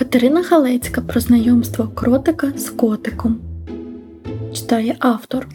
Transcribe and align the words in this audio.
Катерина 0.00 0.42
Галецька 0.42 1.00
про 1.00 1.20
знайомство 1.20 1.88
кротика 1.94 2.52
з 2.56 2.70
котиком. 2.70 3.38
Читає 4.52 4.96
автор. 4.98 5.48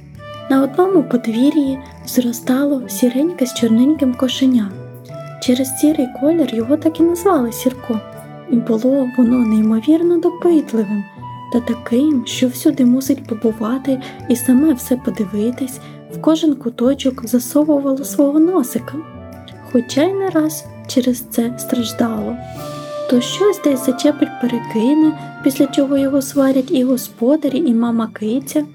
На 0.49 0.63
одному 0.63 1.03
подвір'ї 1.03 1.79
зростало 2.07 2.89
сіреньке 2.89 3.45
з 3.45 3.53
чорненьким 3.53 4.13
кошеня. 4.13 4.71
Через 5.41 5.79
сірий 5.79 6.07
колір 6.21 6.55
його 6.55 6.77
так 6.77 6.99
і 6.99 7.03
назвали 7.03 7.51
Сірко, 7.51 7.99
і 8.51 8.55
було 8.55 9.09
воно 9.17 9.37
неймовірно 9.37 10.17
допитливим 10.17 11.03
та 11.53 11.59
таким, 11.59 12.23
що 12.25 12.47
всюди 12.47 12.85
мусить 12.85 13.27
побувати 13.27 14.01
і 14.29 14.35
саме 14.35 14.73
все 14.73 14.97
подивитись, 14.97 15.79
в 16.13 16.21
кожен 16.21 16.55
куточок 16.55 17.27
засовувало 17.27 18.03
свого 18.03 18.39
носика, 18.39 18.93
хоча 19.71 20.03
й 20.03 20.13
не 20.13 20.29
раз 20.29 20.65
через 20.87 21.19
це 21.19 21.53
страждало 21.59 22.34
то 23.09 23.21
щось 23.21 23.61
десь 23.63 23.85
зачепить 23.85 24.41
перекине, 24.41 25.19
після 25.43 25.67
чого 25.67 25.97
його 25.97 26.21
сварять 26.21 26.71
і 26.71 26.83
господарі, 26.83 27.57
і 27.57 27.73
мама 27.73 28.07
киця. 28.07 28.65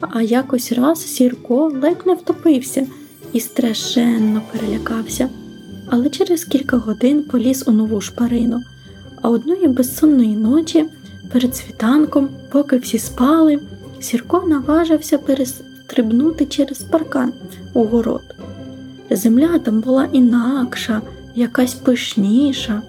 А 0.00 0.22
якось 0.22 0.72
раз 0.72 1.06
Сірко 1.06 1.72
ледь 1.82 2.06
не 2.06 2.14
втопився 2.14 2.86
і 3.32 3.40
страшенно 3.40 4.42
перелякався, 4.52 5.28
але 5.90 6.10
через 6.10 6.44
кілька 6.44 6.76
годин 6.76 7.22
поліз 7.22 7.64
у 7.68 7.72
нову 7.72 8.00
шпарину. 8.00 8.60
А 9.22 9.28
одної 9.28 9.68
безсонної 9.68 10.36
ночі 10.36 10.86
перед 11.32 11.56
світанком, 11.56 12.28
поки 12.52 12.76
всі 12.76 12.98
спали, 12.98 13.58
Сірко 14.00 14.44
наважився 14.46 15.18
перестрибнути 15.18 16.46
через 16.46 16.78
паркан 16.78 17.32
у 17.74 17.84
город. 17.84 18.34
Земля 19.10 19.58
там 19.58 19.80
була 19.80 20.08
інакша, 20.12 21.02
якась 21.34 21.74
пишніша. 21.74 22.82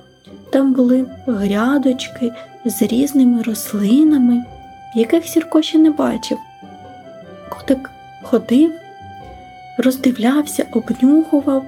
Там 0.52 0.74
були 0.74 1.06
грядочки 1.28 2.32
з 2.66 2.82
різними 2.82 3.42
рослинами, 3.42 4.44
яких 4.96 5.26
Сірко 5.26 5.62
ще 5.62 5.78
не 5.78 5.92
бачив. 5.92 6.38
Котик 7.50 7.92
ходив, 8.24 8.72
роздивлявся, 9.78 10.66
обнюхував, 10.72 11.66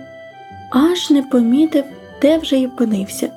аж 0.70 1.09
не 1.09 1.24
помітив, 1.24 1.84
де 2.22 2.38
вже 2.38 2.56
й 2.56 2.66
опинився, 2.66 3.30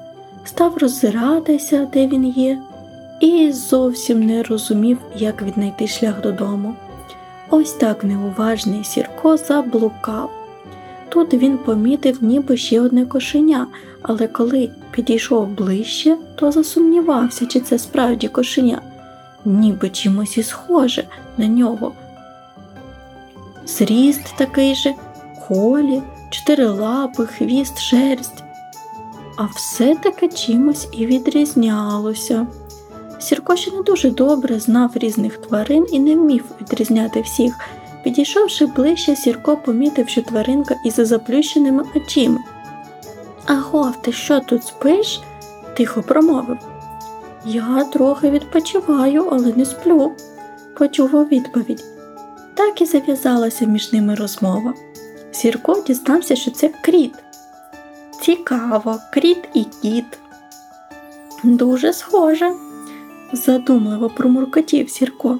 став 0.45 0.79
роззиратися, 0.79 1.89
де 1.93 2.07
він 2.07 2.27
є, 2.27 2.59
і 3.21 3.53
зовсім 3.53 4.27
не 4.27 4.43
розумів, 4.43 4.99
як 5.17 5.43
віднайти 5.43 5.87
шлях 5.87 6.21
додому. 6.21 6.75
Ось 7.51 7.73
так 7.73 8.05
неуважний 8.05 8.85
Сірко 8.85 9.37
заблукав. 9.37 10.44
Тут 11.15 11.35
він 11.35 11.59
помітив 11.59 12.19
ніби 12.21 12.57
ще 12.57 12.81
одне 12.81 13.07
кошеня, 13.07 13.67
але 14.03 14.29
коли 14.29 14.71
підійшов 14.91 15.49
ближче, 15.49 16.17
то 16.35 16.53
засумнівався, 16.53 17.47
чи 17.47 17.61
це 17.61 17.79
справді 17.79 18.29
кошеня, 18.29 18.81
ніби 19.45 19.91
чимось 19.91 20.39
і 20.39 20.43
схоже 20.43 21.05
на 21.39 21.47
нього. 21.47 21.93
Зріст 23.67 24.35
такий 24.37 24.75
же, 24.75 24.95
колі, 25.49 26.03
чотири 26.31 26.67
лапи, 26.67 27.27
хвіст, 27.27 27.79
шерсть, 27.79 28.45
а 29.37 29.45
все 29.45 29.95
таки 29.95 30.29
чимось 30.29 30.89
і 30.93 31.07
відрізнялося. 31.07 32.47
Сірко 33.19 33.57
ще 33.57 33.71
не 33.71 33.83
дуже 33.83 34.11
добре 34.11 34.61
знав 34.61 34.91
різних 34.95 35.37
тварин 35.37 35.87
і 35.93 35.99
не 35.99 36.17
вмів 36.17 36.45
відрізняти 36.61 37.21
всіх. 37.21 37.55
Підійшовши 38.05 38.67
ближче, 38.67 39.17
Сірко 39.17 39.57
помітив, 39.57 40.09
що 40.09 40.23
тваринка 40.23 40.77
із 40.85 40.95
заплющеними 40.95 41.85
очима. 41.95 42.41
Агов, 43.47 44.03
ти 44.03 44.13
що 44.13 44.41
тут 44.41 44.65
спиш? 44.65 45.21
тихо 45.77 46.03
промовив. 46.03 46.59
Я 47.45 47.85
трохи 47.85 48.31
відпочиваю, 48.31 49.29
але 49.33 49.53
не 49.57 49.65
сплю, 49.65 50.13
почув 50.79 51.15
у 51.15 51.25
відповідь. 51.25 51.85
Так 52.55 52.81
і 52.81 52.87
зав'язалася 52.87 53.67
між 53.67 53.93
ними 53.93 54.15
розмова. 54.15 54.75
Сірко 55.33 55.83
дізнався, 55.87 56.37
що 56.37 56.51
це 56.51 56.71
кріт. 56.81 57.15
Цікаво, 58.21 58.99
кріт 59.13 59.49
і 59.55 59.65
кіт. 59.65 60.19
Дуже 61.43 61.93
схоже, 61.93 62.53
задумливо 63.33 64.11
промуркотів 64.11 64.91
Сірко. 64.91 65.39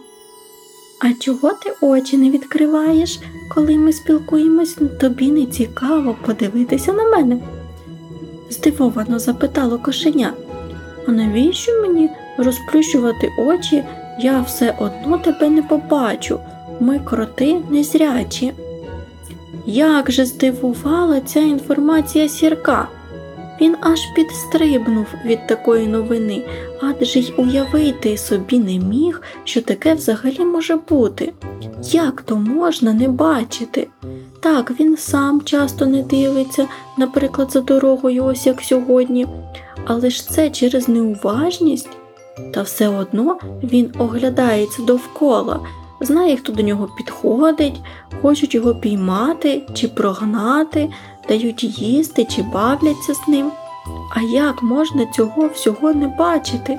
А 0.99 1.13
чого 1.13 1.53
ти 1.53 1.73
очі 1.81 2.17
не 2.17 2.31
відкриваєш, 2.31 3.21
коли 3.55 3.77
ми 3.77 3.93
спілкуємось, 3.93 4.79
тобі 5.01 5.31
не 5.31 5.47
цікаво 5.47 6.17
подивитися 6.27 6.93
на 6.93 7.05
мене? 7.05 7.41
здивовано 8.51 9.19
запитало 9.19 9.79
кошеня. 9.79 10.33
А 11.09 11.11
навіщо 11.11 11.83
мені 11.83 12.11
розплющувати 12.39 13.31
очі? 13.39 13.85
Я 14.21 14.41
все 14.41 14.75
одно 14.79 15.19
тебе 15.19 15.51
не 15.51 15.63
побачу. 15.63 16.41
Ми 16.81 16.99
кроти 16.99 17.57
незрячі. 17.71 18.53
Як 19.67 20.11
же 20.11 20.25
здивувала 20.25 21.21
ця 21.21 21.41
інформація 21.41 22.29
сірка? 22.29 22.89
Він 23.61 23.77
аж 23.81 24.01
підстрибнув 24.17 25.07
від 25.25 25.47
такої 25.47 25.87
новини, 25.87 26.43
адже 26.81 27.19
й 27.19 27.35
уявити 27.37 28.17
собі 28.17 28.59
не 28.59 28.79
міг, 28.79 29.23
що 29.45 29.63
таке 29.63 29.95
взагалі 29.95 30.45
може 30.45 30.77
бути. 30.77 31.33
Як 31.83 32.23
то 32.23 32.37
можна 32.37 32.93
не 32.93 33.09
бачити? 33.09 33.89
Так, 34.41 34.73
він 34.81 34.97
сам 34.97 35.43
часто 35.43 35.87
не 35.87 36.03
дивиться, 36.03 36.69
наприклад, 36.99 37.53
за 37.53 37.61
дорогою, 37.61 38.25
ось 38.25 38.47
як 38.47 38.61
сьогодні, 38.61 39.27
але 39.85 40.11
ж 40.11 40.31
це 40.31 40.51
через 40.51 40.89
неуважність. 40.89 41.91
Та 42.55 42.63
все 42.63 42.89
одно 42.89 43.39
він 43.63 43.93
оглядається 43.99 44.83
довкола, 44.83 45.61
знає, 46.01 46.37
хто 46.37 46.53
до 46.53 46.63
нього 46.63 46.89
підходить, 46.97 47.81
хочуть 48.23 48.55
його 48.55 48.75
піймати 48.75 49.63
чи 49.75 49.89
прогнати, 49.89 50.91
дають 51.29 51.65
їсти 51.65 52.25
чи 52.25 52.43
бавляться 52.43 53.15
з 53.15 53.29
ним. 53.29 53.53
А 54.17 54.21
як 54.21 54.63
можна 54.63 55.07
цього 55.07 55.47
всього 55.47 55.93
не 55.93 56.07
бачити? 56.07 56.79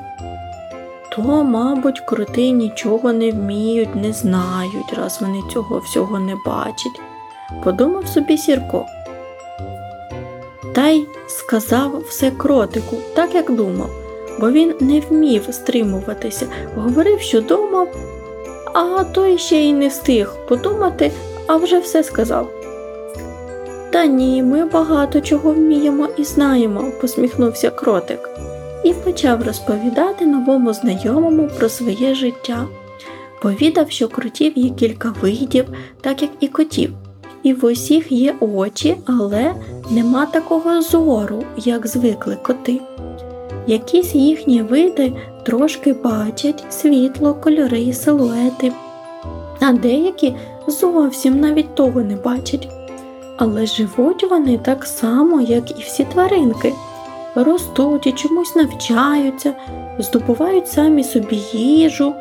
То, 1.12 1.22
мабуть, 1.44 2.00
кроти 2.00 2.52
нічого 2.52 3.14
не 3.14 3.32
вміють, 3.32 3.96
не 3.96 4.14
знають, 4.14 4.94
раз 4.98 5.18
вони 5.22 5.44
цього 5.54 5.80
всього 5.80 6.20
не 6.20 6.36
бачать 6.46 7.02
подумав 7.64 8.08
собі 8.08 8.38
Сірко. 8.38 8.86
Та 10.74 10.88
й 10.88 11.06
сказав 11.28 12.04
все 12.10 12.32
кротику, 12.32 12.96
так 13.14 13.36
як 13.36 13.52
думав, 13.52 13.90
бо 14.40 14.52
він 14.52 14.74
не 14.80 15.00
вмів 15.00 15.44
стримуватися, 15.52 16.48
говорив, 16.76 17.22
що 17.22 17.42
думав, 17.42 17.88
а 18.74 19.04
той 19.04 19.38
ще 19.38 19.56
й 19.56 19.74
не 19.74 19.88
встиг 19.88 20.36
подумати, 20.48 21.12
а 21.48 21.56
вже 21.56 21.80
все 21.80 22.04
сказав. 22.04 22.52
Та 23.96 24.06
ні, 24.06 24.44
ми 24.44 24.66
багато 24.66 25.22
чого 25.22 25.52
вміємо 25.52 26.08
і 26.18 26.24
знаємо, 26.24 26.92
посміхнувся 27.02 27.70
кротик, 27.70 28.30
і 28.84 28.94
почав 28.94 29.44
розповідати 29.44 30.26
новому 30.26 30.74
знайомому 30.74 31.50
про 31.60 31.70
своє 31.70 32.16
життя. 32.16 32.68
Повідав, 33.42 33.92
що 33.92 34.08
кротів 34.08 34.54
є 34.56 34.70
кілька 34.70 35.14
видів, 35.22 35.66
так 36.02 36.22
як 36.22 36.32
і 36.40 36.48
котів 36.48 36.94
і 37.44 37.54
в 37.54 37.66
усіх 37.66 38.12
є 38.12 38.36
очі, 38.40 38.96
але 39.06 39.54
нема 39.92 40.26
такого 40.26 40.82
зору, 40.82 41.44
як 41.58 41.88
звикли 41.88 42.38
коти. 42.44 42.80
Якісь 43.68 44.16
їхні 44.16 44.62
види 44.62 45.14
трошки 45.44 45.94
бачать 45.94 46.64
світло, 46.70 47.34
кольори 47.34 47.82
і 47.82 47.94
силуети, 47.94 48.72
а 49.60 49.74
деякі 49.74 50.36
зовсім 50.68 51.40
навіть 51.40 51.76
того 51.76 52.02
не 52.02 52.16
бачать. 52.16 52.70
Але 53.38 53.66
живуть 53.66 54.30
вони 54.30 54.58
так 54.58 54.86
само, 54.86 55.42
як 55.42 55.72
і 55.80 55.84
всі 55.84 56.04
тваринки, 56.04 56.74
ростуть 57.36 58.08
і 58.08 58.12
чомусь 58.12 58.56
навчаються, 58.56 59.54
здобувають 60.00 60.68
самі 60.68 61.04
собі 61.04 61.36
їжу, 61.54 62.14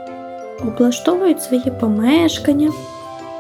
облаштовують 0.61 1.43
свої 1.43 1.73
помешкання 1.81 2.73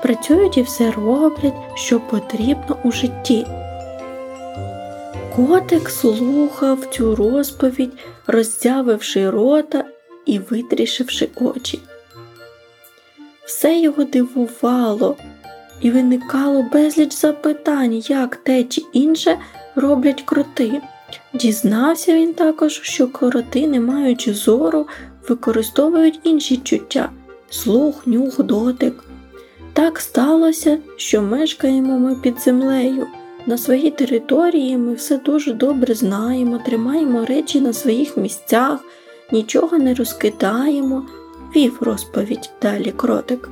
працюють 0.04 0.58
і 0.58 0.62
все 0.62 0.90
роблять, 0.90 1.54
що 1.74 2.00
потрібно 2.00 2.78
у 2.84 2.92
житті. 2.92 3.46
Котик 5.36 5.90
слухав 5.90 6.86
цю 6.86 7.14
розповідь, 7.14 7.92
роззявивши 8.26 9.30
рота 9.30 9.84
і 10.26 10.38
витрішивши 10.38 11.28
очі. 11.34 11.80
Все 13.44 13.78
його 13.78 14.04
дивувало 14.04 15.16
і 15.84 15.90
виникало 15.90 16.66
безліч 16.72 17.14
запитань, 17.14 17.94
як 17.94 18.36
те 18.36 18.64
чи 18.64 18.82
інше 18.92 19.38
роблять 19.74 20.22
кроти. 20.22 20.80
Дізнався 21.34 22.14
він 22.14 22.34
також, 22.34 22.80
що 22.82 23.08
кроти, 23.08 23.66
не 23.66 23.80
маючи 23.80 24.34
зору, 24.34 24.86
використовують 25.28 26.20
інші 26.22 26.56
чуття 26.56 27.10
слух, 27.50 28.06
нюх, 28.06 28.42
дотик. 28.42 29.04
Так 29.72 29.98
сталося, 29.98 30.78
що 30.96 31.22
мешкаємо 31.22 31.98
ми 31.98 32.14
під 32.14 32.40
землею. 32.40 33.06
На 33.46 33.58
своїй 33.58 33.90
території 33.90 34.76
ми 34.76 34.94
все 34.94 35.16
дуже 35.16 35.52
добре 35.52 35.94
знаємо, 35.94 36.58
тримаємо 36.58 37.24
речі 37.24 37.60
на 37.60 37.72
своїх 37.72 38.16
місцях, 38.16 38.80
нічого 39.32 39.78
не 39.78 39.94
розкидаємо, 39.94 41.06
вів 41.56 41.78
розповідь 41.80 42.50
далі 42.62 42.92
кротик. 42.96 43.48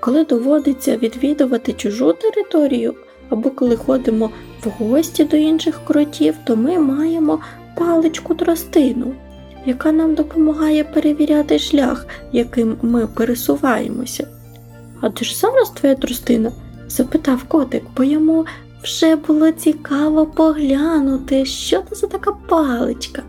Коли 0.00 0.24
доводиться 0.24 0.96
відвідувати 0.96 1.72
чужу 1.72 2.12
територію, 2.12 2.94
або 3.28 3.50
коли 3.50 3.76
ходимо 3.76 4.30
в 4.64 4.68
гості 4.68 5.24
до 5.24 5.36
інших 5.36 5.80
кротів, 5.84 6.34
то 6.44 6.56
ми 6.56 6.78
маємо 6.78 7.40
паличку 7.76 8.34
тростину, 8.34 9.12
яка 9.66 9.92
нам 9.92 10.14
допомагає 10.14 10.84
перевіряти 10.84 11.58
шлях, 11.58 12.06
яким 12.32 12.76
ми 12.82 13.06
пересуваємося. 13.06 14.28
А 15.00 15.08
де 15.08 15.24
ж 15.24 15.38
зараз 15.38 15.70
твоя 15.70 15.94
тростина? 15.94 16.52
запитав 16.88 17.44
котик, 17.44 17.82
бо 17.96 18.04
йому 18.04 18.46
вже 18.82 19.16
було 19.16 19.50
цікаво 19.50 20.26
поглянути, 20.26 21.44
що 21.44 21.82
це 21.90 21.96
за 21.96 22.06
така 22.06 22.32
паличка. 22.32 23.22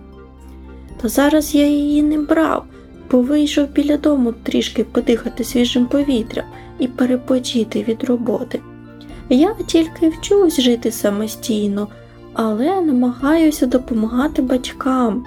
Та 1.01 1.07
зараз 1.07 1.55
я 1.55 1.67
її 1.67 2.03
не 2.03 2.17
брав, 2.17 2.65
бо 3.11 3.21
вийшов 3.21 3.67
біля 3.69 3.97
дому 3.97 4.33
трішки 4.43 4.83
подихати 4.83 5.43
свіжим 5.43 5.85
повітрям 5.85 6.45
і 6.79 6.87
перепочити 6.87 7.83
від 7.87 8.03
роботи. 8.03 8.59
Я 9.29 9.55
тільки 9.67 10.09
вчусь 10.09 10.59
жити 10.59 10.91
самостійно, 10.91 11.87
але 12.33 12.81
намагаюся 12.81 13.65
допомагати 13.65 14.41
батькам. 14.41 15.25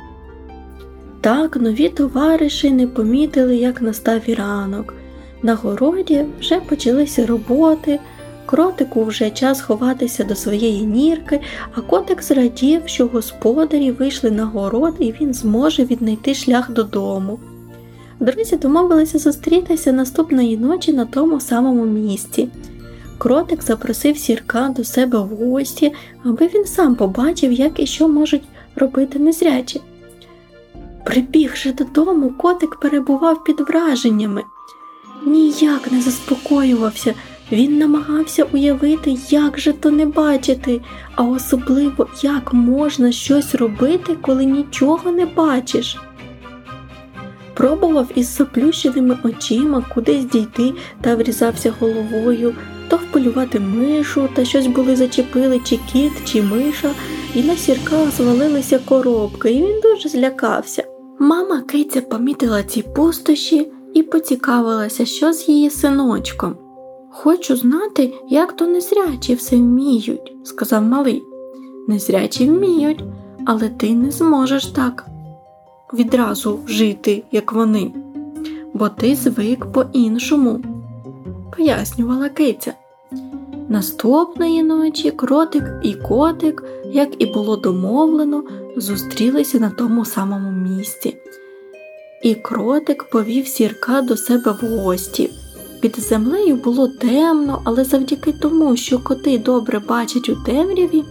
Так 1.21 1.57
нові 1.57 1.89
товариші 1.89 2.71
не 2.71 2.87
помітили, 2.87 3.57
як 3.57 3.83
настав 3.83 4.21
і 4.27 4.35
ранок. 4.35 4.95
На 5.43 5.55
городі 5.55 6.25
вже 6.41 6.61
почалися 6.61 7.27
роботи, 7.27 8.01
кротику 8.47 9.05
вже 9.05 9.31
час 9.31 9.61
ховатися 9.61 10.25
до 10.25 10.35
своєї 10.35 10.87
нірки, 10.87 11.41
а 11.75 11.81
котик 11.81 12.23
зрадів, 12.23 12.83
що 12.87 13.07
господарі 13.07 13.91
вийшли 13.91 14.31
на 14.31 14.45
город 14.45 14.95
і 14.99 15.13
він 15.21 15.35
зможе 15.35 15.85
віднайти 15.85 16.35
шлях 16.35 16.71
додому. 16.71 17.39
Друзі 18.21 18.57
домовилися 18.57 19.19
зустрітися 19.19 19.93
наступної 19.93 20.57
ночі 20.57 20.93
на 20.93 21.05
тому 21.05 21.41
самому 21.41 21.85
місці. 21.85 22.49
Кротик 23.19 23.63
запросив 23.63 24.19
сірка 24.19 24.75
до 24.77 24.85
себе 24.85 25.19
в 25.19 25.29
гості, 25.29 25.93
аби 26.25 26.51
він 26.55 26.65
сам 26.65 26.95
побачив, 26.95 27.53
як 27.53 27.81
і 27.81 27.87
що 27.87 28.09
можуть 28.09 28.43
робити 28.77 29.19
незрячі. 29.19 29.81
Прибігши 31.05 31.73
додому, 31.73 32.31
котик 32.31 32.77
перебував 32.77 33.45
під 33.45 33.61
враженнями. 33.61 34.43
Ніяк 35.27 35.93
не 35.93 36.01
заспокоювався, 36.01 37.15
він 37.53 37.79
намагався 37.79 38.45
уявити, 38.45 39.17
як 39.31 39.59
же 39.59 39.73
то 39.73 39.91
не 39.91 40.07
бачити, 40.07 40.81
а 41.15 41.23
особливо, 41.23 42.07
як 42.23 42.53
можна 42.53 43.13
щось 43.13 43.55
робити, 43.55 44.17
коли 44.23 44.45
нічого 44.45 45.11
не 45.11 45.27
бачиш. 45.27 45.99
Пробував 47.55 48.09
із 48.15 48.37
заплющеними 48.37 49.19
очима 49.25 49.85
кудись 49.95 50.25
дійти 50.25 50.73
та 51.01 51.15
врізався 51.15 51.75
головою, 51.81 52.55
то 52.89 52.97
вполювати 52.97 53.61
мишу, 53.61 54.29
та 54.35 54.45
щось 54.45 54.67
були 54.67 54.97
зачепили, 54.97 55.61
чи 55.65 55.79
кіт, 55.93 56.13
чи 56.25 56.43
миша, 56.43 56.91
і 57.35 57.43
на 57.43 57.57
сірка 57.57 58.11
звалилися 58.17 58.79
коробки, 58.79 59.53
і 59.53 59.63
він 59.63 59.81
дуже 59.83 60.09
злякався. 60.09 60.85
Мама 61.21 61.61
киця 61.61 62.01
помітила 62.01 62.63
ці 62.63 62.83
пустощі 62.83 63.73
і 63.95 64.03
поцікавилася, 64.03 65.07
що 65.07 65.33
з 65.33 65.49
її 65.49 65.71
синочком. 65.71 66.57
Хочу 67.11 67.57
знати, 67.57 68.15
як 68.31 68.53
то 68.53 68.67
незрячі 68.67 69.35
все 69.35 69.57
вміють, 69.57 70.37
сказав 70.45 70.83
малий. 70.83 71.23
Незрячі 71.89 72.47
вміють, 72.47 73.05
але 73.47 73.69
ти 73.69 73.95
не 73.95 74.11
зможеш 74.11 74.67
так 74.67 75.07
відразу 75.95 76.61
жити, 76.67 77.23
як 77.33 77.53
вони, 77.53 77.93
бо 78.75 78.89
ти 78.89 79.15
звик 79.15 79.67
по-іншому, 79.73 80.61
пояснювала 81.57 82.29
киця. 82.29 82.75
Наступної 83.69 84.63
ночі 84.63 85.11
кротик 85.11 85.65
і 85.83 85.95
котик, 85.95 86.65
як 86.93 87.23
і 87.23 87.27
було 87.27 87.57
домовлено, 87.57 88.45
зустрілися 88.77 89.59
на 89.59 89.71
тому 89.71 90.05
самому 90.05 90.51
місці. 90.51 91.17
І 92.23 92.35
кротик 92.35 93.05
повів 93.05 93.47
сірка 93.47 94.03
до 94.03 94.17
себе 94.17 94.53
в 94.63 94.67
гості. 94.67 95.31
Під 95.81 95.97
землею 96.01 96.57
було 96.57 96.89
темно, 96.89 97.61
але 97.65 97.85
завдяки 97.85 98.33
тому, 98.33 98.77
що 98.77 98.99
коти 98.99 99.39
добре 99.39 99.79
бачать 99.79 100.29
у 100.29 100.37
темряві, 100.37 101.05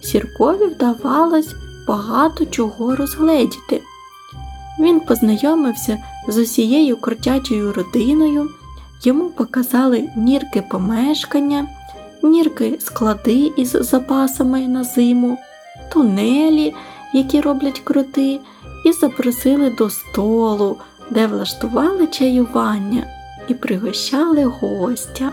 сіркові 0.00 0.64
вдавалось 0.64 1.54
багато 1.88 2.44
чого 2.46 2.96
розгледіти. 2.96 3.82
Він 4.78 5.00
познайомився 5.00 5.98
з 6.28 6.38
усією 6.38 6.96
кротячою 6.96 7.72
родиною, 7.72 8.50
йому 9.02 9.30
показали 9.30 10.08
нірки 10.16 10.62
помешкання, 10.70 11.66
нірки 12.22 12.76
склади 12.80 13.52
із 13.56 13.70
запасами 13.70 14.68
на 14.68 14.84
зиму, 14.84 15.38
тунелі, 15.92 16.74
які 17.12 17.40
роблять 17.40 17.80
кроти, 17.80 18.40
і 18.86 18.92
запросили 18.92 19.70
до 19.70 19.90
столу, 19.90 20.76
де 21.10 21.26
влаштували 21.26 22.06
чаювання 22.06 23.06
і 23.48 23.54
пригощали 23.54 24.44
гостя. 24.44 25.32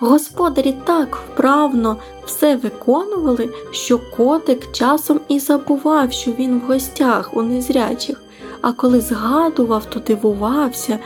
Господарі 0.00 0.74
так 0.84 1.16
вправно 1.16 1.96
все 2.26 2.56
виконували, 2.56 3.54
що 3.70 3.98
котик 3.98 4.72
часом 4.72 5.20
і 5.28 5.38
забував, 5.38 6.12
що 6.12 6.30
він 6.30 6.58
в 6.58 6.66
гостях 6.66 7.36
у 7.36 7.42
незрячих, 7.42 8.22
а 8.60 8.72
коли 8.72 9.00
згадував, 9.00 9.84
то 9.84 10.00
дивувався. 10.00 10.98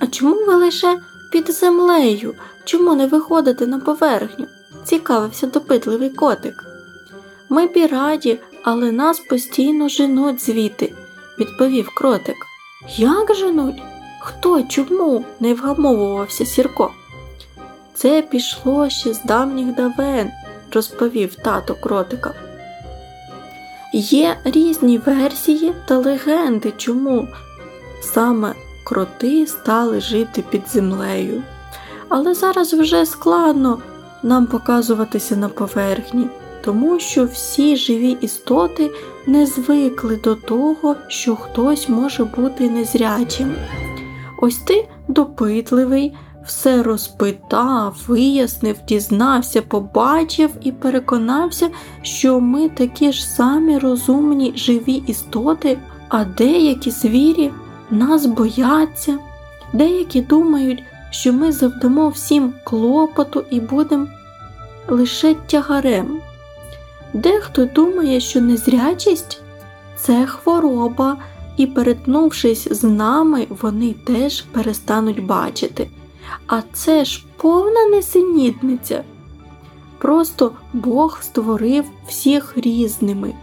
А 0.00 0.06
чому 0.06 0.44
ви 0.46 0.54
лише 0.54 0.98
під 1.32 1.50
землею? 1.50 2.34
Чому 2.64 2.94
не 2.94 3.06
виходите 3.06 3.66
на 3.66 3.78
поверхню? 3.78 4.46
цікавився 4.84 5.46
допитливий 5.46 6.10
котик. 6.10 6.64
Ми 7.48 7.66
б 7.66 7.76
і 7.76 7.86
раді, 7.86 8.40
але 8.62 8.92
нас 8.92 9.20
постійно 9.20 9.88
женуть 9.88 10.44
звідти, 10.44 10.92
відповів 11.38 11.90
кротик. 11.94 12.36
Як 12.96 13.34
женуть? 13.34 13.82
Хто 14.20 14.62
чому? 14.62 15.24
не 15.40 15.54
вгамовувався 15.54 16.46
Сірко. 16.46 16.92
Це 17.98 18.22
пішло 18.22 18.90
ще 18.90 19.14
з 19.14 19.22
давніх 19.22 19.74
давен, 19.74 20.30
розповів 20.72 21.34
тато 21.34 21.74
кротика. 21.74 22.32
Є 23.92 24.36
різні 24.44 24.98
версії 24.98 25.72
та 25.86 25.98
легенди, 25.98 26.72
чому 26.76 27.28
саме 28.00 28.54
кроти 28.84 29.46
стали 29.46 30.00
жити 30.00 30.44
під 30.50 30.68
землею. 30.68 31.42
Але 32.08 32.34
зараз 32.34 32.74
вже 32.74 33.06
складно 33.06 33.78
нам 34.22 34.46
показуватися 34.46 35.36
на 35.36 35.48
поверхні, 35.48 36.26
тому 36.64 37.00
що 37.00 37.24
всі 37.24 37.76
живі 37.76 38.16
істоти 38.20 38.90
не 39.26 39.46
звикли 39.46 40.16
до 40.16 40.34
того, 40.34 40.96
що 41.08 41.36
хтось 41.36 41.88
може 41.88 42.24
бути 42.24 42.70
незрячим. 42.70 43.54
Ось 44.42 44.56
ти 44.56 44.88
допитливий 45.08 46.16
все 46.46 46.82
розпитав, 46.82 47.96
вияснив, 48.06 48.76
дізнався, 48.88 49.62
побачив 49.62 50.50
і 50.60 50.72
переконався, 50.72 51.70
що 52.02 52.40
ми 52.40 52.68
такі 52.68 53.12
ж 53.12 53.26
самі 53.26 53.78
розумні 53.78 54.52
живі 54.56 55.02
істоти, 55.06 55.78
а 56.08 56.24
деякі 56.24 56.90
звірі 56.90 57.50
нас 57.90 58.26
бояться, 58.26 59.18
деякі 59.72 60.20
думають, 60.20 60.82
що 61.10 61.32
ми 61.32 61.52
завдамо 61.52 62.08
всім 62.08 62.52
клопоту 62.64 63.44
і 63.50 63.60
будемо 63.60 64.06
лише 64.88 65.34
тягарем. 65.34 66.20
Дехто 67.12 67.64
думає, 67.64 68.20
що 68.20 68.40
незрячість 68.40 69.40
це 69.96 70.26
хвороба, 70.26 71.16
і, 71.56 71.66
перетнувшись 71.66 72.68
з 72.70 72.84
нами, 72.84 73.46
вони 73.50 73.92
теж 73.92 74.42
перестануть 74.42 75.24
бачити. 75.24 75.88
А 76.46 76.62
це 76.72 77.04
ж 77.04 77.24
повна 77.36 77.86
несенітниця. 77.86 79.04
Просто 79.98 80.52
Бог 80.72 81.18
створив 81.22 81.84
всіх 82.08 82.52
різними. 82.56 83.34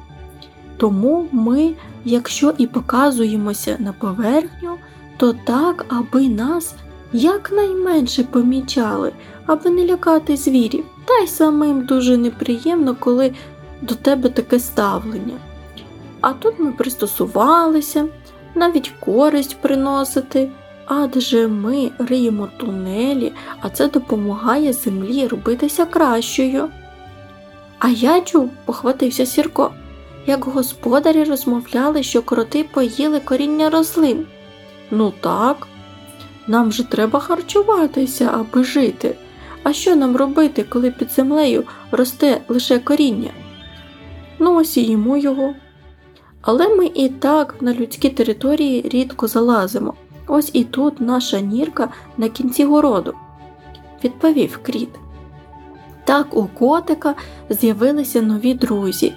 Тому 0.77 1.27
ми, 1.31 1.73
якщо 2.05 2.53
і 2.57 2.67
показуємося 2.67 3.77
на 3.79 3.93
поверхню, 3.93 4.77
то 5.17 5.33
так, 5.33 5.85
аби 5.89 6.29
нас 6.29 6.75
якнайменше 7.13 8.23
помічали, 8.23 9.11
аби 9.45 9.69
не 9.69 9.85
лякати 9.85 10.37
звірів, 10.37 10.85
та 11.05 11.17
й 11.17 11.27
самим 11.27 11.85
дуже 11.85 12.17
неприємно, 12.17 12.95
коли 12.99 13.33
до 13.81 13.95
тебе 13.95 14.29
таке 14.29 14.59
ставлення. 14.59 15.37
А 16.21 16.33
тут 16.33 16.59
ми 16.59 16.71
пристосувалися, 16.71 18.07
навіть 18.55 18.93
користь 18.99 19.57
приносити 19.61 20.51
адже 20.85 21.47
ми 21.47 21.91
риємо 21.99 22.49
тунелі, 22.57 23.33
а 23.61 23.69
це 23.69 23.87
допомагає 23.87 24.73
землі 24.73 25.27
робитися 25.27 25.85
кращою. 25.85 26.69
А 27.79 27.89
я 27.89 28.21
чув, 28.21 28.51
похватився 28.65 29.25
Сірко, 29.25 29.71
як 30.25 30.45
господарі 30.45 31.23
розмовляли, 31.23 32.03
що 32.03 32.21
кроти 32.21 32.65
поїли 32.73 33.19
коріння 33.19 33.69
рослин. 33.69 34.25
Ну 34.91 35.13
так, 35.19 35.67
нам 36.47 36.71
же 36.71 36.83
треба 36.83 37.19
харчуватися, 37.19 38.31
аби 38.33 38.63
жити. 38.63 39.15
А 39.63 39.73
що 39.73 39.95
нам 39.95 40.15
робити, 40.15 40.65
коли 40.69 40.91
під 40.91 41.11
землею 41.11 41.63
росте 41.91 42.41
лише 42.47 42.79
коріння? 42.79 43.29
Ну, 44.39 44.55
ось 44.55 44.77
їмо 44.77 45.17
його. 45.17 45.53
Але 46.41 46.75
ми 46.75 46.85
і 46.85 47.09
так 47.09 47.55
на 47.61 47.73
людські 47.73 48.09
території 48.09 48.89
рідко 48.89 49.27
залазимо. 49.27 49.93
Ось 50.27 50.49
і 50.53 50.63
тут 50.63 51.01
наша 51.01 51.39
нірка 51.39 51.89
на 52.17 52.29
кінці 52.29 52.65
городу, 52.65 53.13
відповів 54.03 54.59
кріт. 54.63 54.89
Так 56.05 56.37
у 56.37 56.45
котика 56.45 57.15
з'явилися 57.49 58.21
нові 58.21 58.53
друзі, 58.53 59.13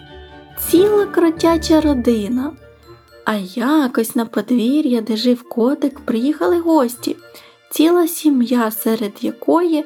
ціла 0.69 1.07
кротяча 1.07 1.81
родина. 1.81 2.53
А 3.25 3.35
якось 3.55 4.17
на 4.17 4.27
подвір'я, 4.27 5.01
де 5.01 5.17
жив 5.17 5.49
котик, 5.49 6.01
приїхали 6.01 6.61
гості, 6.61 7.17
ціла 7.71 8.09
сім'я, 8.09 8.71
серед 8.71 9.13
якої 9.21 9.85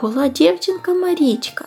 була 0.00 0.28
дівчинка 0.28 0.94
Марічка, 0.94 1.64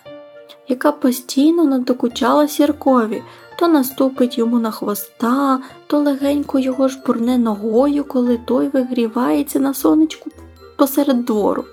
яка 0.67 0.91
постійно 0.91 1.63
надокучала 1.63 2.47
сіркові, 2.47 3.23
то 3.57 3.67
наступить 3.67 4.37
йому 4.37 4.59
на 4.59 4.71
хвоста, 4.71 5.59
то 5.87 5.99
легенько 5.99 6.59
його 6.59 6.87
жбурне 6.87 7.37
ногою, 7.37 8.03
коли 8.03 8.37
той 8.37 8.67
вигрівається 8.67 9.59
на 9.59 9.73
сонечку 9.73 10.29
посеред 10.75 11.25
двору. 11.25 11.63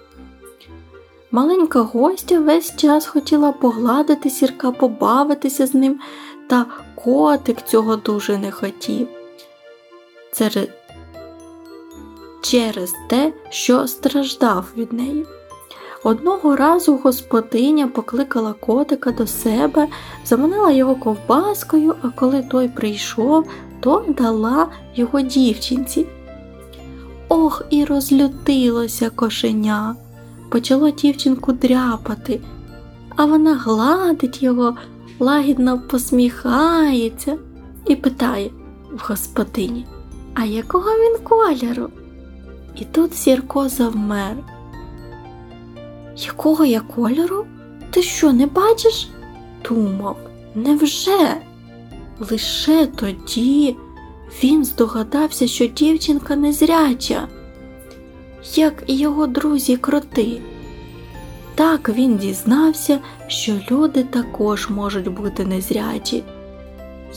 Маленька 1.31 1.81
гостя 1.81 2.41
весь 2.41 2.77
час 2.77 3.07
хотіла 3.07 3.53
погладити 3.53 4.31
сірка, 4.31 4.71
побавитися 4.71 5.67
з 5.67 5.75
ним, 5.75 6.01
та 6.47 6.67
котик 6.95 7.63
цього 7.63 7.97
дуже 7.97 8.39
не 8.39 8.51
хотів. 8.51 9.09
Через, 10.37 10.69
через 12.43 12.93
те, 13.09 13.33
що 13.51 13.87
страждав 13.87 14.73
від 14.77 14.93
неї. 14.93 15.27
Одного 16.05 16.55
разу 16.55 16.99
господиня 16.99 17.89
покликала 17.89 18.53
котика 18.53 19.11
до 19.11 19.27
себе, 19.27 19.89
заманила 20.25 20.71
його 20.71 20.97
ковбаскою, 20.97 21.95
а 22.03 22.09
коли 22.09 22.43
той 22.43 22.69
прийшов, 22.69 23.47
то 23.81 24.05
дала 24.09 24.69
його 24.95 25.21
дівчинці. 25.21 26.07
Ох, 27.29 27.63
і 27.71 27.85
розлютилося 27.85 29.11
кошеня, 29.11 29.97
почало 30.51 30.91
дівчинку 30.91 31.53
дряпати, 31.53 32.41
а 33.17 33.25
вона 33.25 33.55
гладить 33.55 34.43
його, 34.43 34.77
лагідно 35.21 35.79
посміхається 35.79 37.39
і 37.87 37.97
питає 37.97 38.51
в 38.93 39.09
господині, 39.09 39.87
а 40.35 40.45
якого 40.45 40.91
він 40.91 41.19
кольору? 41.25 41.91
І 42.77 42.85
тут 42.85 43.15
Сірко 43.15 43.69
завмер. 43.69 44.54
Якого 46.17 46.65
я 46.65 46.81
кольору? 46.81 47.47
Ти 47.91 48.03
що, 48.03 48.33
не 48.33 48.47
бачиш? 48.47 49.09
думав, 49.69 50.17
невже? 50.55 51.37
Лише 52.31 52.87
тоді 52.87 53.77
він 54.45 54.65
здогадався, 54.65 55.47
що 55.47 55.67
дівчинка 55.67 56.37
незряча, 56.37 57.29
як 58.55 58.85
і 58.87 58.97
його 58.97 59.27
друзі 59.27 59.77
кроти. 59.77 60.41
Так 61.55 61.89
він 61.89 62.17
дізнався, 62.17 62.99
що 63.27 63.53
люди 63.71 64.03
також 64.03 64.71
можуть 64.71 65.09
бути 65.09 65.45
незрячі. 65.45 66.25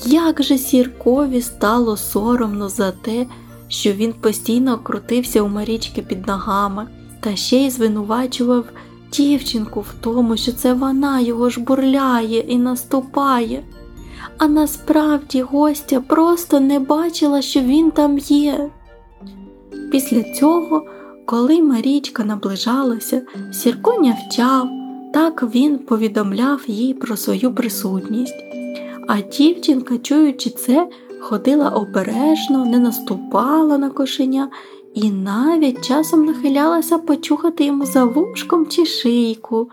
Як 0.06 0.44
же 0.44 0.58
сіркові 0.58 1.42
стало 1.42 1.98
соромно 1.98 2.70
за 2.70 2.92
те, 2.92 3.26
що 3.68 3.92
він 3.92 4.14
постійно 4.14 4.78
крутився 4.78 5.42
у 5.42 5.48
Марічки 5.48 6.02
під 6.02 6.28
ногами, 6.28 6.88
та 7.20 7.36
ще 7.36 7.58
й 7.58 7.70
звинувачував 7.70 8.66
дівчинку 9.12 9.82
в 9.82 9.94
тому, 10.02 10.38
що 10.38 10.52
це 10.52 10.74
вона 10.74 11.20
його 11.20 11.50
жбурляє 11.50 12.40
і 12.40 12.58
наступає. 12.58 13.64
А 14.38 14.48
насправді 14.48 15.42
гостя 15.42 16.00
просто 16.00 16.60
не 16.60 16.80
бачила, 16.80 17.42
що 17.42 17.60
він 17.60 17.92
там 17.92 18.18
є. 18.18 18.70
Після 19.92 20.24
цього, 20.24 20.86
коли 21.26 21.62
Марічка 21.62 22.24
наближалася, 22.24 23.22
Сірко 23.52 24.02
нявчав, 24.02 24.70
так 25.14 25.44
він 25.56 25.78
повідомляв 25.78 26.62
їй 26.68 26.94
про 26.94 27.18
свою 27.18 27.56
присутність. 27.56 28.44
А 29.08 29.22
дівчинка, 29.22 29.98
чуючи 29.98 30.50
це, 30.50 30.88
ходила 31.20 31.70
обережно, 31.70 32.66
не 32.66 32.80
наступала 32.80 33.78
на 33.78 33.90
кошеня 33.90 34.50
і 35.02 35.12
навіть 35.12 35.82
часом 35.82 36.26
нахилялася 36.26 36.98
почухати 36.98 37.66
йому 37.66 37.86
за 37.86 38.06
вушком 38.06 38.68
чи 38.68 38.86
шийку, 38.86 39.70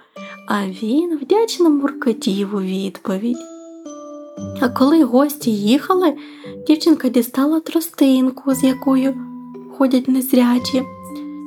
а 0.48 0.66
він 0.66 1.18
вдячно 1.22 1.70
муркотів 1.70 2.54
у 2.54 2.60
відповідь. 2.60 3.36
А 4.60 4.68
коли 4.68 5.04
гості 5.04 5.50
їхали, 5.50 6.14
дівчинка 6.66 7.08
дістала 7.08 7.60
тростинку, 7.60 8.54
з 8.54 8.64
якою 8.64 9.14
ходять 9.78 10.08
незрячі. 10.08 10.82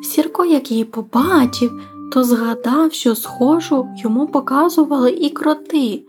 Сірко, 0.04 0.46
як 0.46 0.72
її 0.72 0.86
побачив, 0.86 1.82
то 2.14 2.24
згадав, 2.24 2.94
що 2.94 3.16
схожу 3.16 3.88
йому 3.98 4.28
показували 4.28 5.12
і 5.12 5.30
кроти. 5.30 6.02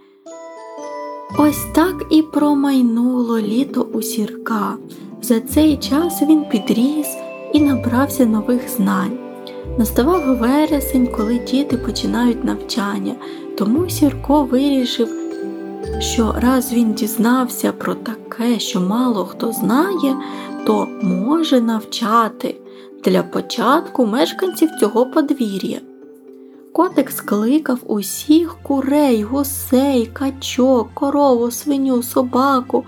Ось 1.38 1.64
так 1.74 2.06
і 2.10 2.22
промайнуло 2.22 3.38
літо 3.40 3.82
у 3.92 4.02
сірка. 4.02 4.76
За 5.22 5.40
цей 5.40 5.76
час 5.76 6.22
він 6.22 6.44
підріс 6.44 7.08
і 7.52 7.60
набрався 7.60 8.26
нових 8.26 8.68
знань. 8.68 9.18
Наставав 9.78 10.36
вересень, 10.36 11.06
коли 11.06 11.38
діти 11.38 11.76
починають 11.76 12.44
навчання, 12.44 13.14
тому 13.58 13.90
Сірко 13.90 14.44
вирішив, 14.44 15.08
що 15.98 16.34
раз 16.40 16.72
він 16.72 16.92
дізнався 16.92 17.72
про 17.72 17.94
таке, 17.94 18.58
що 18.58 18.80
мало 18.80 19.24
хто 19.24 19.52
знає, 19.52 20.16
то 20.66 20.88
може 21.02 21.60
навчати 21.60 22.56
для 23.04 23.22
початку 23.22 24.06
мешканців 24.06 24.70
цього 24.80 25.06
подвір'я. 25.06 25.80
Котик 26.72 27.10
скликав 27.10 27.78
усіх 27.86 28.56
курей, 28.62 29.22
гусей, 29.22 30.06
качок, 30.06 30.88
корову, 30.94 31.50
свиню, 31.50 32.02
собаку. 32.02 32.84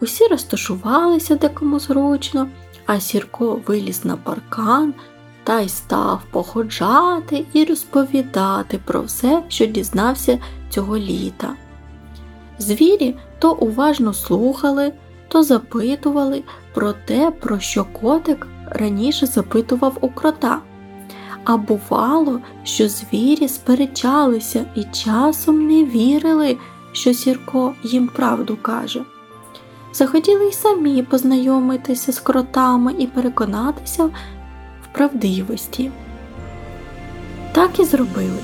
Усі 0.00 0.26
розташувалися 0.26 1.36
декому 1.36 1.78
зручно, 1.78 2.48
а 2.88 3.00
Сірко 3.00 3.60
виліз 3.66 4.04
на 4.04 4.16
паркан 4.16 4.94
та 5.44 5.60
й 5.60 5.68
став 5.68 6.22
походжати 6.30 7.44
і 7.52 7.64
розповідати 7.64 8.78
про 8.84 9.02
все, 9.02 9.42
що 9.48 9.66
дізнався 9.66 10.38
цього 10.70 10.98
літа. 10.98 11.54
Звірі 12.58 13.14
то 13.38 13.52
уважно 13.52 14.14
слухали, 14.14 14.92
то 15.28 15.42
запитували 15.42 16.42
про 16.74 16.92
те, 16.92 17.30
про 17.30 17.60
що 17.60 17.84
котик 17.84 18.46
раніше 18.66 19.26
запитував 19.26 19.98
у 20.00 20.08
крота. 20.08 20.60
А 21.44 21.56
бувало, 21.56 22.40
що 22.64 22.88
звірі 22.88 23.48
сперечалися 23.48 24.64
і 24.74 24.84
часом 24.84 25.66
не 25.66 25.84
вірили, 25.84 26.56
що 26.92 27.14
Сірко 27.14 27.74
їм 27.82 28.08
правду 28.08 28.58
каже 28.62 29.04
захотіли 29.92 30.44
й 30.44 30.52
самі 30.52 31.02
познайомитися 31.02 32.12
з 32.12 32.20
кротами 32.20 32.94
і 32.98 33.06
переконатися 33.06 34.04
в 34.82 34.94
правдивості. 34.94 35.90
Так 37.52 37.80
і 37.80 37.84
зробили. 37.84 38.38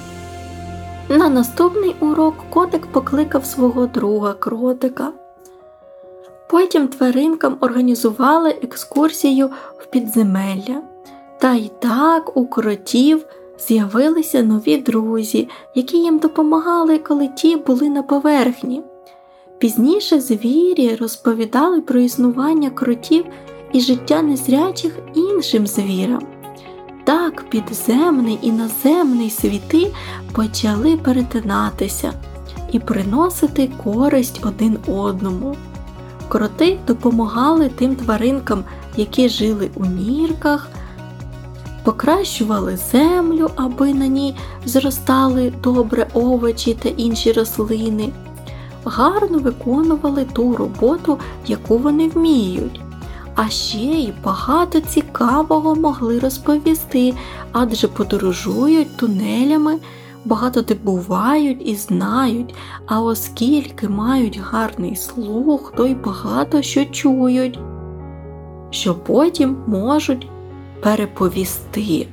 На 1.08 1.28
наступний 1.28 1.96
урок 2.00 2.34
котик 2.50 2.86
покликав 2.86 3.44
свого 3.44 3.86
друга 3.86 4.32
кротика. 4.32 5.12
Потім 6.50 6.88
тваринкам 6.88 7.56
організували 7.60 8.50
екскурсію 8.50 9.50
в 9.78 9.86
підземелля. 9.86 10.82
Та 11.38 11.54
й 11.54 11.70
так 11.80 12.36
у 12.36 12.46
кротів 12.46 13.26
з'явилися 13.58 14.42
нові 14.42 14.76
друзі, 14.76 15.48
які 15.74 15.96
їм 15.96 16.18
допомагали, 16.18 16.98
коли 16.98 17.28
ті 17.28 17.56
були 17.56 17.88
на 17.88 18.02
поверхні. 18.02 18.82
Пізніше 19.58 20.20
звірі 20.20 20.96
розповідали 20.96 21.80
про 21.80 22.00
існування 22.00 22.70
кротів 22.70 23.24
і 23.72 23.80
життя 23.80 24.22
незрячих 24.22 24.98
іншим 25.14 25.66
звірам. 25.66 26.26
Так 27.04 27.44
підземний 27.50 28.38
і 28.42 28.52
наземний 28.52 29.30
світи 29.30 29.92
почали 30.32 30.96
перетинатися 30.96 32.12
і 32.72 32.78
приносити 32.78 33.70
користь 33.84 34.40
один 34.46 34.78
одному. 34.86 35.56
Кроти 36.28 36.78
допомагали 36.86 37.68
тим 37.68 37.96
тваринкам, 37.96 38.64
які 38.96 39.28
жили 39.28 39.70
у 39.74 39.84
нірках, 39.84 40.68
покращували 41.84 42.76
землю, 42.92 43.50
аби 43.56 43.94
на 43.94 44.06
ній 44.06 44.36
зростали 44.64 45.52
добре 45.62 46.06
овочі 46.14 46.74
та 46.82 46.88
інші 46.88 47.32
рослини 47.32 48.12
гарно 48.84 49.38
виконували 49.38 50.24
ту 50.24 50.56
роботу, 50.56 51.18
яку 51.46 51.78
вони 51.78 52.08
вміють. 52.08 52.80
А 53.34 53.48
ще 53.48 53.78
й 53.78 54.12
багато 54.24 54.80
цікавого 54.80 55.74
могли 55.74 56.18
розповісти, 56.18 57.14
адже 57.52 57.88
подорожують 57.88 58.96
тунелями, 58.96 59.78
багато 60.24 60.62
де 60.62 60.74
бувають 60.74 61.68
і 61.68 61.74
знають, 61.76 62.54
а 62.86 63.00
оскільки 63.00 63.88
мають 63.88 64.38
гарний 64.38 64.96
слух, 64.96 65.72
то 65.76 65.86
й 65.86 65.94
багато 65.94 66.62
що 66.62 66.84
чують, 66.84 67.58
що 68.70 68.94
потім 68.94 69.56
можуть 69.66 70.28
переповісти. 70.80 72.06